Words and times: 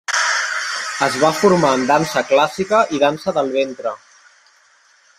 Es 1.07 1.17
va 1.25 1.29
formar 1.41 1.75
en 1.79 1.85
dansa 1.91 2.25
clàssica 2.31 2.83
i 2.99 3.05
dansa 3.07 3.39
del 3.39 3.55
ventre. 3.61 3.97